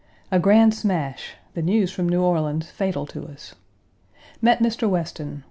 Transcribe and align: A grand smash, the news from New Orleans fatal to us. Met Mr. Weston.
A 0.31 0.39
grand 0.39 0.73
smash, 0.73 1.35
the 1.53 1.61
news 1.61 1.91
from 1.91 2.09
New 2.09 2.23
Orleans 2.23 2.71
fatal 2.71 3.05
to 3.05 3.27
us. 3.27 3.53
Met 4.41 4.57
Mr. 4.57 4.89
Weston. 4.89 5.39